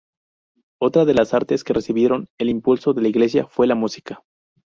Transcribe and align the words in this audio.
Otra 0.81 1.05
de 1.05 1.13
las 1.13 1.35
artes 1.35 1.63
que 1.63 1.73
recibieron 1.73 2.25
el 2.39 2.49
impulso 2.49 2.93
de 2.93 3.03
la 3.03 3.09
Iglesia 3.09 3.45
fue 3.45 3.67
la 3.67 3.75
música. 3.75 4.23